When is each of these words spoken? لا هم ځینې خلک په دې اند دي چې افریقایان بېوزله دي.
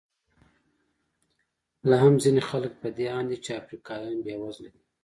لا 1.89 1.97
هم 2.03 2.13
ځینې 2.23 2.41
خلک 2.49 2.71
په 2.81 2.87
دې 2.97 3.05
اند 3.17 3.27
دي 3.31 3.37
چې 3.45 3.49
افریقایان 3.61 4.15
بېوزله 4.25 4.69
دي. 4.75 4.81